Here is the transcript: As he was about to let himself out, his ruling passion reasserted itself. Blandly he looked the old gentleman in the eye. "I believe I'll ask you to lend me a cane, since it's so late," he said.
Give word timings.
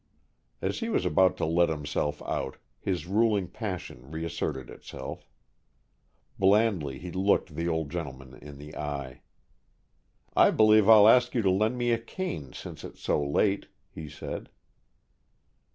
As 0.63 0.79
he 0.79 0.89
was 0.89 1.05
about 1.05 1.37
to 1.37 1.45
let 1.45 1.69
himself 1.69 2.23
out, 2.23 2.57
his 2.79 3.05
ruling 3.05 3.47
passion 3.47 4.09
reasserted 4.09 4.67
itself. 4.67 5.29
Blandly 6.39 6.97
he 6.97 7.11
looked 7.11 7.53
the 7.55 7.67
old 7.67 7.91
gentleman 7.91 8.33
in 8.41 8.57
the 8.57 8.75
eye. 8.75 9.21
"I 10.35 10.49
believe 10.49 10.89
I'll 10.89 11.07
ask 11.07 11.35
you 11.35 11.43
to 11.43 11.51
lend 11.51 11.77
me 11.77 11.91
a 11.91 11.99
cane, 11.99 12.51
since 12.51 12.83
it's 12.83 12.99
so 13.01 13.23
late," 13.23 13.67
he 13.91 14.09
said. 14.09 14.49